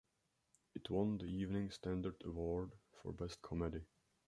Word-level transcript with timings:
It 0.73 0.89
won 0.89 1.19
the 1.19 1.25
Evening 1.25 1.69
Standard 1.69 2.23
Award 2.25 2.71
for 3.03 3.13
Best 3.13 3.39
Comedy. 3.43 3.85